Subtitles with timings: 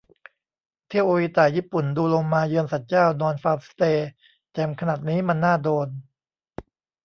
[0.87, 4.07] เที่ยวโออิตะ ญี่ปุ่น ดูโลมา เยือนศาลเจ้า นอนฟาร์มสเตย์
[4.53, 5.87] แจ่มขนาดนี้มันน่าโดน